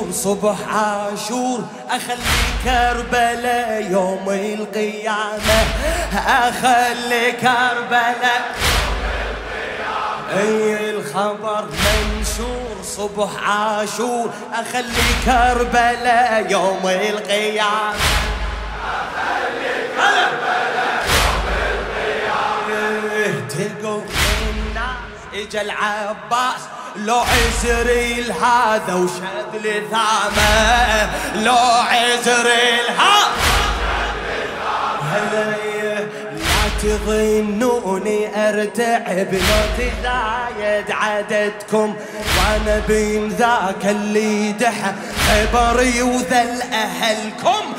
منشور 0.00 0.12
صبح 0.12 0.56
عاشور 0.74 1.64
أخلي 1.90 2.40
كربلاء 2.64 3.90
يوم 3.90 4.28
القيامة. 4.28 5.64
أخلي 6.26 7.32
كربلاء 7.32 8.54
أي 10.36 10.90
الخبر 10.90 11.64
منشور 11.64 12.76
صبح 12.82 13.48
عاشور 13.48 14.30
أخلي 14.52 15.10
كربلاء 15.24 16.46
يوم 16.50 16.88
القيامة. 16.88 17.94
أخلي 18.84 19.88
كربلاء 19.96 21.04
يوم 21.16 21.46
القيامة. 22.68 23.48
تلقوا 23.48 24.02
الناس 24.50 25.20
إجا 25.34 25.60
العباس. 25.62 26.60
لو 26.96 27.18
عزريل 27.18 28.32
هذا 28.32 28.94
وشد 28.94 29.66
لثامه 29.66 31.10
لو 31.34 31.56
عزريل 31.90 32.86
هذا 32.98 33.30
لا 36.32 36.62
تظنوني 36.82 38.48
أرتعب 38.48 39.34
لو 39.34 39.62
تزايد 39.78 40.90
عددكم 40.90 41.96
وأنا 42.38 42.82
بين 42.88 43.28
ذاك 43.28 43.84
اللي 43.84 44.52
دحى 44.52 44.92
خبري 45.28 46.02
وذل 46.02 46.62
أهلكم. 46.72 47.74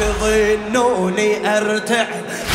تظنوني 0.00 1.56
ارتعب 1.56 2.06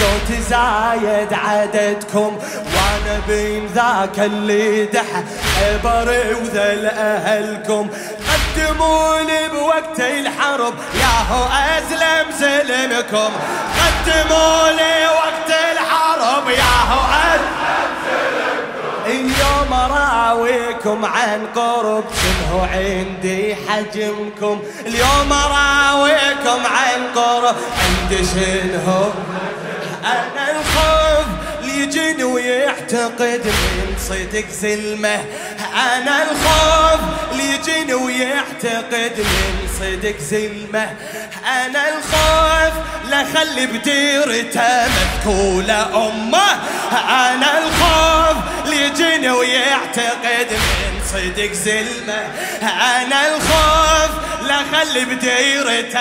لو 0.02 0.36
تزايد 0.36 1.34
عددكم 1.34 2.38
وأنا 2.76 3.22
بين 3.28 3.68
ذاك 3.68 4.20
اللي 4.20 4.86
دحى 4.86 5.24
خبري 5.56 6.34
وذل 6.34 6.86
اهلكم 6.86 7.90
قدموني 8.30 9.48
بوقت 9.54 10.00
الحرب 10.00 10.74
ياهو 11.00 11.44
أزلم 11.78 12.32
سلمكم. 12.40 13.32
قدموني 13.80 15.08
وقت 15.08 15.50
الحرب 15.72 16.50
أزلم 16.50 17.92
سلمكم. 18.06 19.06
اليوم 19.06 19.74
أراويكم 19.74 21.06
عن 21.06 21.48
قرب 21.56 22.04
شنو 22.22 22.60
عندي 22.60 23.56
حجمكم؟ 23.56 24.62
اليوم 24.86 25.34
أراويكم 25.34 26.35
عندي 27.48 28.26
شنو 28.26 29.12
أنا 30.06 30.52
الخوف 30.52 31.28
يجن 31.64 32.24
ويعتقد 32.24 33.42
من 33.46 33.96
صدق 34.10 34.46
سلمه. 34.62 35.26
أنا 35.74 36.24
الخوف 36.24 37.00
يجن 37.34 37.94
ويعتقد 37.94 39.14
من 39.18 39.68
صدق 39.80 40.16
سلمه. 40.30 40.94
أنا 41.46 41.84
الخوف 41.90 42.74
لخلي 43.10 43.66
بديرته 43.66 44.88
مذكولة 44.88 46.08
أمه. 46.08 46.52
أنا 47.10 47.58
الخوف 47.58 48.38
يجن 48.66 49.30
ويعتقد 49.30 50.52
من 50.52 51.02
صدق 51.12 51.54
سلمه. 51.54 52.28
أنا 52.62 53.28
الخوف 53.28 54.25
لخلي 54.46 55.06
بديرته. 55.06 56.00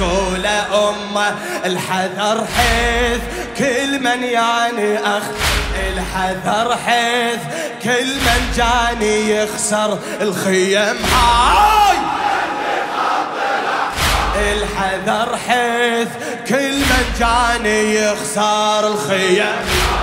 مذكولة 0.00 0.88
أمه 0.88 1.34
الحذر 1.64 2.46
حيث 2.56 3.20
كل 3.58 3.98
من 3.98 4.22
يعني 4.22 4.98
أخ. 4.98 5.22
الحذر 5.88 6.76
حيث 6.86 7.40
كل 7.82 8.14
من 8.14 8.52
جاني 8.56 9.30
يخسر. 9.30 9.98
الخيم 10.20 10.96
هاي! 11.12 11.96
الحذر 14.52 15.38
حيث 15.48 16.08
كل 16.48 16.78
من 16.78 17.04
جاني 17.18 17.94
يخسر. 17.94 18.88
الخيم 18.88 19.97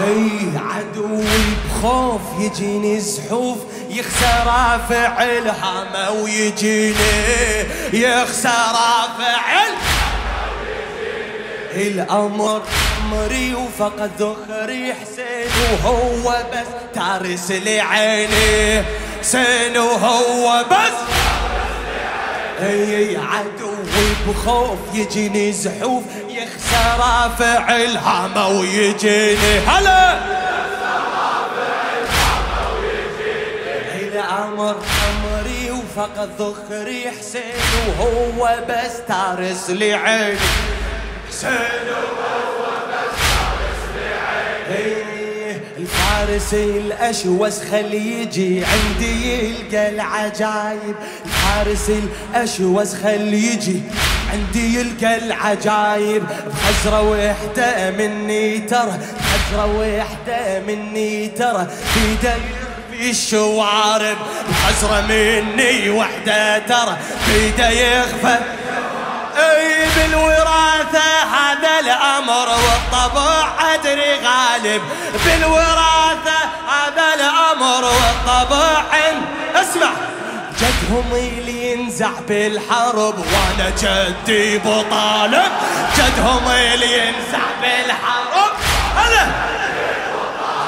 أي 0.00 0.50
عدوي 0.56 1.24
بخوف 1.64 2.20
يجيني 2.38 3.00
زحوف 3.00 3.58
يخسر 3.90 4.78
فعلها 4.88 5.84
ما 5.92 6.08
ويجيني 6.08 6.94
يخسر 7.92 8.76
فعل 9.18 9.74
الأمر 11.74 12.62
امري 13.04 13.54
وفقد 13.54 14.10
ذخري 14.18 14.94
حسين 14.94 15.50
وهو 15.84 16.44
بس 16.52 16.66
تارس 16.94 17.50
لعيني. 17.50 18.84
حسين 19.20 19.78
وهو 19.78 20.64
بس 20.70 21.23
اي 22.64 23.16
عدوي 23.16 24.08
بخوف 24.28 24.78
يجيني 24.94 25.52
زحوف 25.52 26.02
يخسر 26.28 27.30
فعلها 27.38 28.28
ما 28.34 28.46
ويجيني. 28.46 29.58
هلا! 29.66 30.18
الامر 34.14 34.76
أمري 35.08 35.70
وفقد 35.70 36.30
ذخري 36.38 37.10
حسين 37.10 37.42
وهو 37.98 38.56
بس 38.68 38.92
تارس 39.08 39.70
لعيني. 39.70 40.38
حسين 41.28 41.88
وهو 41.88 42.23
الفارس 46.24 46.54
الأشوس 46.54 47.60
خلي 47.70 48.20
يجي 48.20 48.64
عندي 48.64 49.34
يلقى 49.34 49.88
العجايب. 49.88 50.94
الفارس 51.24 51.90
الأشوس 51.90 52.94
خلي 52.94 53.46
يجي 53.46 53.82
عندي 54.32 54.78
يلقى 54.78 55.16
العجايب. 55.16 56.24
بخزرة 56.46 57.02
وحدة 57.02 57.90
مني 57.90 58.58
ترى 58.58 58.98
بخزرة 59.16 59.66
وحدة 59.78 60.60
مني 60.66 61.28
ترى. 61.28 61.66
في 61.94 62.16
في 62.90 63.10
الشوارب 63.10 64.16
بخزرة 64.48 65.00
مني 65.00 65.90
وحدة 65.90 66.58
ترى. 66.58 66.96
في 67.26 67.48
يخفى 67.58 68.38
أي 69.36 69.73
بالوراثة 69.96 71.22
هذا 71.34 71.80
الأمر 71.80 72.48
والطبع 72.48 73.48
ادري 73.74 74.14
غالب. 74.14 74.82
بالوراثة 75.24 76.38
هذا 76.68 77.14
الأمر 77.14 77.84
والطبع 77.84 78.82
اسمع. 79.54 79.90
جدهم 80.60 81.12
اللي 81.12 81.72
ينزع 81.72 82.10
بالحرب 82.28 83.18
وأنا 83.18 83.70
جدي 83.70 84.56
ابو 84.56 84.82
طالب 84.90 85.52
جدهم 85.96 86.48
اللي 86.48 86.98
ينزع 86.98 87.44
بالحرب 87.62 88.52
أنا. 89.06 89.32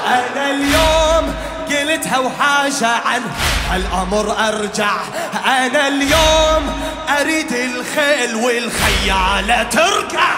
أنا 0.07 0.49
اليوم 0.49 1.35
قلتها 1.69 2.17
وحاشا 2.19 3.01
عنه. 3.05 3.31
هالامر 3.69 4.35
أرجع. 4.47 4.95
أنا 5.45 5.87
اليوم 5.87 6.81
أريد 7.19 7.51
الخيل 7.51 8.35
والخيالة 8.35 9.63
تركع 9.63 10.29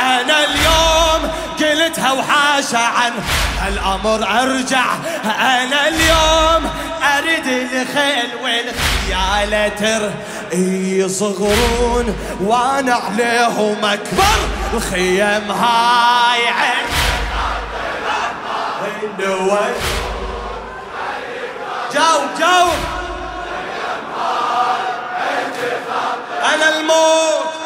أنا 0.00 0.44
اليوم 0.44 1.30
قلتها 1.58 2.12
وحاشا 2.12 2.78
عن 2.78 3.12
هالامر 3.60 4.42
أرجع. 4.42 4.84
أنا 5.24 5.88
اليوم 5.88 6.70
أريد 7.18 7.46
الخيل 7.46 8.30
والخيالة 8.42 9.68
تر. 9.68 10.10
يصغرون 10.52 12.16
وأنا 12.40 12.94
عليهم 12.94 13.84
أكبر. 13.84 14.38
الخيم 14.74 15.50
هاي 15.50 16.48
عين. 16.48 16.86
جاوب 21.94 22.28
جاوب. 22.38 22.78
أنا 26.54 26.78
الموت. 26.78 27.59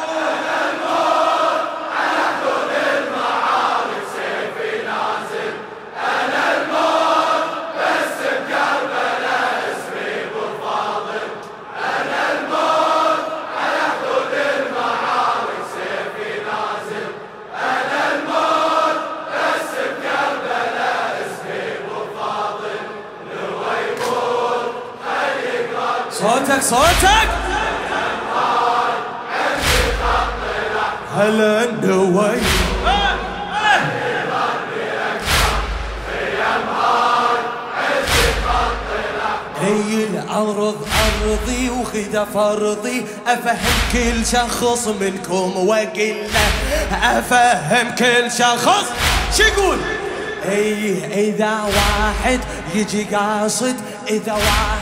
صوتك؟ 26.61 26.85
صوتك 27.01 27.45
هلا 31.17 31.65
النوي 31.65 32.41
هي 39.61 40.05
الأرض 40.05 40.87
أرضي 41.23 41.71
وخذ 41.71 42.27
فرضي 42.35 43.07
أفهم 43.27 43.75
كل 43.93 44.27
شخص 44.27 44.89
منكم 44.89 45.69
وقلة 45.69 46.29
أفهم 47.03 47.95
كل 47.99 48.33
شخص. 48.33 48.85
شو 49.37 49.43
يقول؟ 49.43 49.79
إيه 50.49 51.31
إذا 51.31 51.63
واحد 51.63 52.41
يجي 52.75 53.05
قاصد 53.05 53.77
إذا 54.11 54.33
واحد 54.33 54.74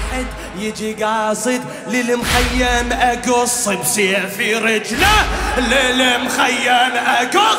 يجي 0.59 1.05
قاصد 1.05 1.61
للمخيم 1.88 2.93
أقص 2.93 3.69
بسيفي 3.69 4.55
رجله 4.55 5.26
للمخيم 5.59 6.97
أقص. 7.06 7.59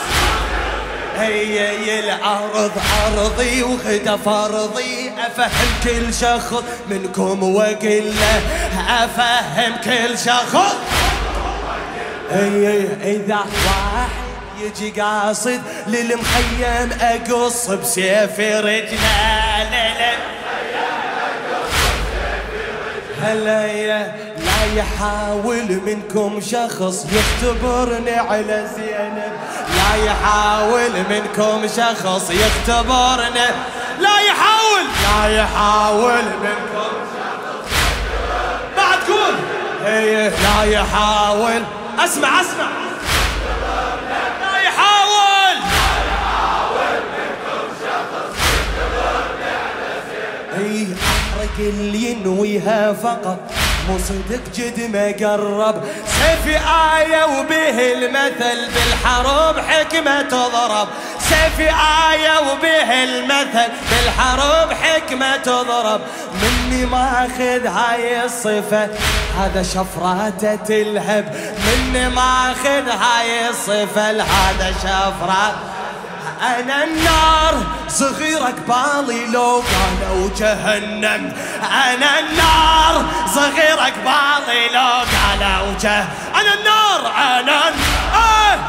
هي 1.17 1.99
الأرض 1.99 2.71
ارضي 3.07 3.63
وخد 3.63 4.19
فرضي 4.25 5.11
أفهم 5.27 5.67
كل 5.83 6.13
شخص 6.13 6.63
منكم 6.89 7.55
وقله 7.55 8.41
أفهم 8.89 9.75
كل 9.83 10.17
شخص. 10.17 10.75
هي 12.31 12.85
إذا 13.03 13.35
واحد 13.65 14.23
يجي 14.61 15.01
قاصد 15.01 15.61
للمخيم 15.87 16.89
أقص 17.01 17.69
بسيف 17.69 18.39
رجله 18.39 19.43
هلا 23.23 23.67
لا 24.37 24.75
يحاول 24.75 25.81
منكم 25.85 26.41
شخص 26.41 27.05
يختبرني 27.11 28.15
على 28.15 28.67
زينب. 28.75 29.33
لا 29.77 30.05
يحاول 30.05 30.91
منكم 31.09 31.67
شخص 31.67 32.31
يختبرني. 32.31 33.47
لا 33.99 34.19
يحاول 34.27 34.83
لا 35.03 35.41
يحاول 35.41 36.23
منكم 36.23 36.93
شخص 37.13 37.71
بعد 38.77 38.99
قول. 39.07 39.35
لا 40.43 40.63
يحاول. 40.63 41.63
اسمع 41.99 42.41
اسمع. 42.41 42.82
اللي 51.59 52.11
ينويها 52.11 52.93
فقط. 52.93 53.39
مو 53.89 53.97
صدق 53.97 54.41
جد 54.55 54.91
ما 54.91 55.05
قرب 55.07 55.83
سيفي 56.05 56.57
آية 56.97 57.25
وبه 57.25 57.93
المثل 57.93 58.71
بالحرب 58.73 59.59
حكمة 59.59 60.21
تضرب. 60.21 60.87
سيفي 61.19 61.69
آية 62.11 62.39
وبه 62.39 63.03
المثل 63.03 63.71
بالحرب 63.89 64.73
حكمة 64.73 65.35
تضرب. 65.35 66.01
مني 66.43 66.85
ما 66.85 67.25
أخذ 67.25 67.67
هاي 67.67 68.25
الصفة. 68.25 68.89
هذا 69.39 69.63
شفراتة 69.63 70.55
تلهب 70.55 71.35
مني 71.65 72.09
ما 72.09 72.51
أخذ 72.51 72.89
هاي 72.89 73.49
الصفة. 73.49 74.11
هذا 74.11 74.73
شفرات 74.83 75.53
أنا 76.43 76.83
النار. 76.83 77.53
صغيرة 77.89 78.53
قبالي 78.67 79.25
لو 79.25 79.63
قالوا 79.73 80.29
جهنم. 80.37 81.33
أنا 81.61 82.19
النار. 82.19 83.05
صغيرة 83.35 83.83
قبالي 83.83 84.67
لو 84.73 84.91
قالوا 85.13 85.73
جهنم 85.81 86.07
أنا 86.35 86.53
النار. 86.53 87.11
أنا 87.17 87.73
آه. 88.15 88.59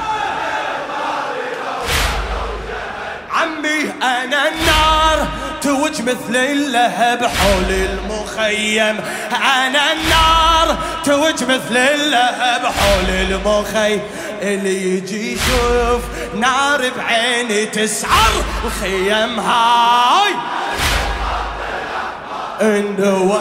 عمي 3.32 3.92
أنا 4.02 4.48
النار. 4.48 5.26
توج 5.62 6.02
مثل 6.02 6.36
اللهب 6.36 7.24
حول 7.24 7.70
المخيم. 7.70 9.00
أنا 9.32 9.92
النار. 9.92 10.76
توج 11.04 11.44
مثل 11.44 11.76
اللهب 11.76 12.62
حول 12.62 13.10
المخيم. 13.10 14.00
اللي 14.42 14.96
يجي 14.96 15.32
يشوف 15.32 16.02
نار 16.34 16.90
بعيني 16.96 17.66
تسعر 17.66 18.32
الخيم 18.64 19.40
هاي! 19.40 20.34
النوي 22.60 23.40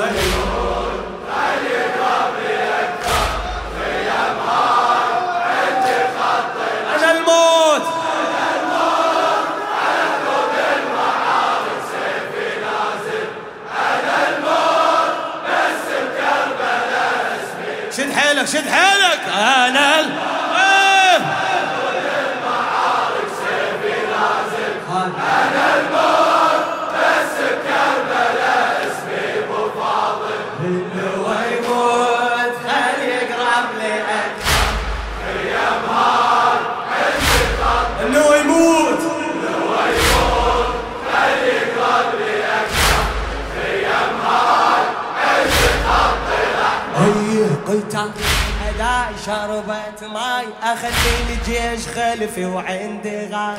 شربت 49.26 50.04
ماي 50.14 50.46
أخلي 50.64 51.16
الجيش 51.30 51.88
خلفي 51.88 52.46
وعندي 52.46 53.28
غاية. 53.28 53.58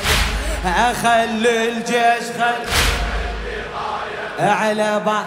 أخلي 0.64 1.68
الجيش 1.68 2.26
خلفي 2.38 2.84
على 4.40 5.00
بعض 5.06 5.24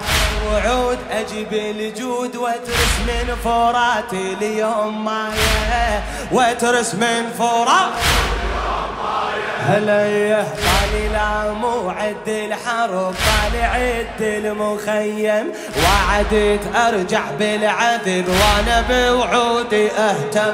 وعود. 0.51 0.97
أجيب 1.11 1.53
الجود 1.53 2.35
واترس 2.35 2.99
من 3.07 3.35
فراتي 3.43 4.33
اليوم 4.33 5.05
ماي 5.05 6.01
واترس 6.31 6.95
من 6.95 7.33
فراتي 7.39 8.07
هلا 9.67 10.45
قال 10.87 11.11
لا 11.13 11.53
مو 11.53 11.89
عد 11.89 12.27
الحرب 12.27 13.15
قال 13.27 13.61
عد 13.61 14.21
المخيم. 14.21 15.51
وعدت 15.83 16.75
أرجع 16.75 17.21
بالعذب 17.39 18.25
وأنا 18.29 18.83
بوعودي 18.89 19.91
أهتم. 19.91 20.53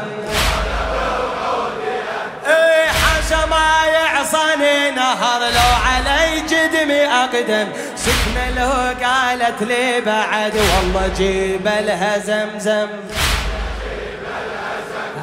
إيه 2.47 2.87
حاشا 2.87 3.45
ما 3.45 3.85
يعصاني 3.93 4.91
نهر 4.91 5.39
لو 5.39 5.71
علي 5.85 6.41
جدمي 6.41 7.05
أقدم. 7.05 7.67
سكنه 7.95 8.49
له 8.55 8.95
قالت 9.07 9.61
لي 9.61 10.01
بعد 10.01 10.55
والله 10.55 11.11
جيب 11.17 11.65
لها 11.65 12.17
زمزم 12.17 12.87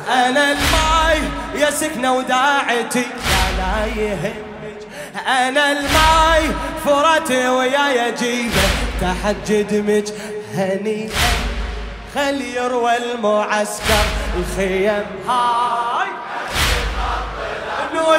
أنا 0.08 0.52
الماي 0.52 1.18
يا 1.54 1.70
سكنة 1.70 2.12
وداعتي 2.12 3.00
يا 3.00 3.44
لا 3.58 4.02
يهمك 4.02 4.49
أنا 5.16 5.72
الماي 5.72 6.50
فرتي 6.84 7.48
وياي 7.48 8.12
جيبه 8.12 8.68
تحت 9.00 9.36
جدمك 9.48 10.04
هنيئا. 10.54 11.10
خل 12.14 12.40
يروى 12.40 12.96
المعسكر 12.96 14.04
الخيم 14.38 15.04
هاي! 15.28 16.08
انه 17.92 18.14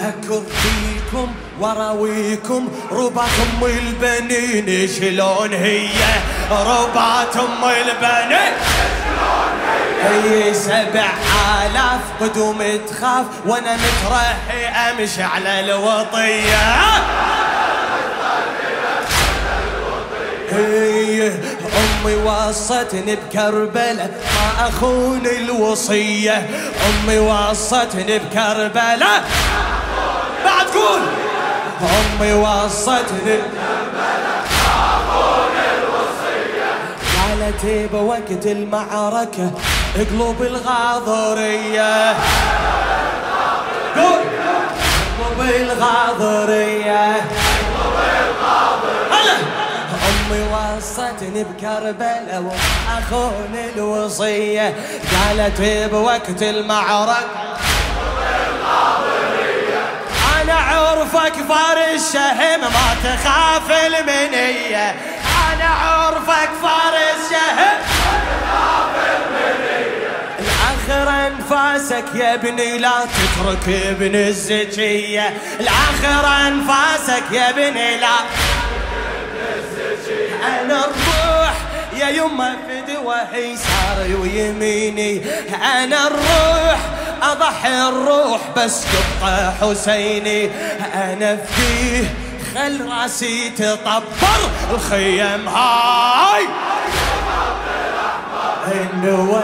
اكر 0.00 0.42
فيكم 0.62 1.34
وراويكم 1.60 2.68
رباط 2.92 3.28
ام 3.40 3.64
البنين 3.64 4.88
شلون 4.88 5.52
هي؟ 5.52 5.90
رباط 6.50 7.36
ام 7.36 7.64
البنين. 7.64 8.52
هي 10.02 10.54
سبع 10.54 11.08
آلاف 11.64 12.00
قدوم 12.20 12.58
تخاف 12.88 13.26
وأنا 13.46 13.76
مترحي 13.76 14.66
أمشي 14.66 15.22
على 15.22 15.60
الوطية. 15.60 17.27
أمي 20.52 22.14
وصتني 22.14 23.16
بكربلاء 23.16 24.10
ما 24.34 24.68
اخون 24.68 25.26
الوصية. 25.26 26.48
أمي 26.88 27.18
وصتني 27.18 28.18
بكربلاء 28.18 29.24
بعد 30.44 30.66
قول 30.74 31.00
أمي 31.82 32.32
وصتني 32.32 33.18
بكربلاء 33.24 34.44
ما 34.66 34.96
اخون 34.96 35.54
الوصيه 35.78 36.72
قالت 37.18 37.90
بوقت 37.92 38.46
المعركة؟ 38.46 39.50
قلوب 40.10 40.42
الغاضرية. 40.42 42.16
قول! 43.96 44.20
قلوب 45.18 45.40
الغاضرية. 45.50 47.16
امي 50.28 50.42
وصتني 50.52 51.44
بكربلاء 51.44 52.42
واخون 52.42 53.56
الوصية 53.76 54.74
قالت 55.12 55.60
بوقت 55.92 56.42
المعركة. 56.42 57.56
أنا 60.42 60.54
عرفك 60.54 61.32
فارس 61.48 62.12
شهم 62.12 62.60
ما 62.60 62.94
تخاف 63.04 63.70
المنية. 63.70 64.94
أنا 65.52 65.68
عرفك 65.68 66.50
فارس 66.62 67.30
شهم 67.30 67.78
الآخر 70.38 71.26
أنفاسك 71.26 72.04
يا 72.14 72.34
ابني 72.34 72.78
لا 72.78 72.90
تترك 72.90 73.68
ابن 73.86 74.14
الزكية. 74.14 75.34
الآخر 75.60 76.48
أنفاسك 76.48 77.32
يا 77.32 77.50
ابني 77.50 77.96
لا 77.96 78.16
أنا 80.48 80.84
الروح 80.84 81.54
يا 81.96 82.08
يما 82.08 82.56
فدوى 82.68 83.16
يساري 83.38 84.14
ويميني 84.14 85.22
أنا 85.82 86.06
الروح 86.06 86.78
أضحي 87.22 87.88
الروح 87.88 88.40
بس 88.56 88.84
يبقى 88.84 89.52
حسيني. 89.60 90.50
أنا 90.94 91.36
فيه 91.36 92.14
خل 92.54 92.88
راسي 92.90 93.50
تطبر 93.50 94.40
الخيم 94.70 95.48
هاي. 95.48 96.46
إنه 98.72 99.42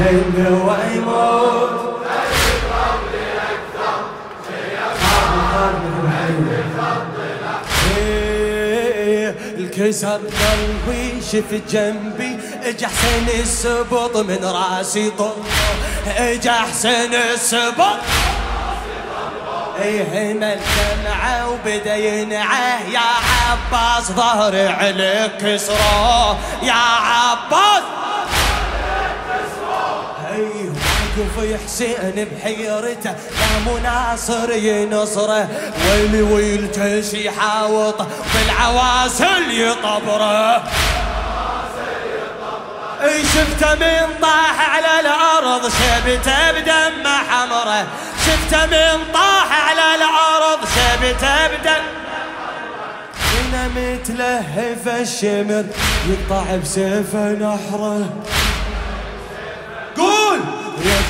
انه 0.00 0.78
يموت 0.94 1.88
إيه، 7.96 9.34
الكسر 9.58 10.16
قلبي 10.16 11.22
شفت 11.32 11.62
جنبي 11.70 12.38
إجا 12.64 12.88
حسين 12.88 13.40
السبط 13.40 14.16
من 14.16 14.44
راسي 14.44 15.10
طب 15.10 15.32
إجا 16.18 16.52
حسين 16.52 17.14
السبط. 17.14 17.96
إيه 19.82 20.32
الدمعة 20.32 21.48
وبدأ 21.50 21.96
ينعه. 21.96 22.80
يا 22.90 23.00
عباس 23.48 24.12
ظهري 24.12 24.68
عليك 24.68 25.36
كسره 25.36 26.38
يا 26.62 26.72
عباس. 26.72 27.82
واقف 31.18 31.64
حسين 31.64 32.28
بحيرته 32.32 33.10
يا 33.10 33.58
مناصر 33.66 34.52
ينصره. 34.52 35.48
ويلي 35.90 36.22
ويلتش 36.22 37.14
يحاوط 37.14 38.06
بالعواسل 38.34 39.50
يطبره. 39.50 40.62
إي 43.02 43.22
شفته 43.22 43.74
من 43.74 44.08
طاح 44.22 44.70
على 44.70 45.00
الأرض 45.00 45.62
شبته 45.68 46.52
بدم 46.52 47.06
حمره. 47.30 47.86
شفته 48.26 48.66
من 48.66 48.98
طاح 49.14 49.68
على 49.68 49.94
الأرض 49.94 50.58
شبته 50.74 51.46
بدم 51.46 51.82
هنا 53.34 53.68
متلهف 53.68 54.88
الشمر 55.00 55.64
يقطع 56.08 56.56
بسيفه 56.56 57.32
نحره. 57.32 58.08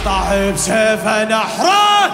يقطع 0.08 0.50
بسيفه 0.50 1.24
نحره 1.24 2.12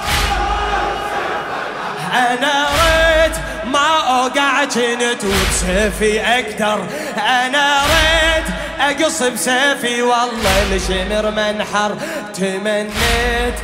أنا 2.15 2.67
ريت 2.67 3.37
ما 3.67 3.99
اوقع 4.09 4.65
جنت 4.65 5.25
وبسيفي 5.25 6.21
أقدر. 6.21 6.85
أنا 7.19 7.83
ريت 7.83 8.45
أقص 8.81 9.23
بسيفي 9.23 10.03
والله 10.03 10.73
الشمر 10.73 11.31
منحر. 11.31 11.97
تمنيت 12.35 13.59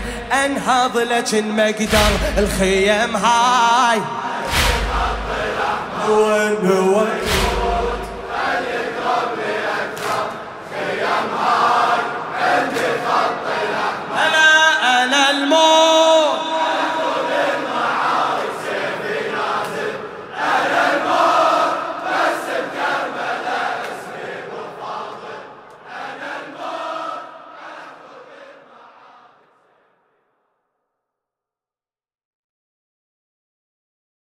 أنهض 0.45 0.99
لكن 0.99 1.57
ما 1.57 1.69
أقدر 1.69 2.11
الخيم 2.39 3.17
هاي. 3.17 4.01
وين 6.09 6.57
وين 6.71 7.30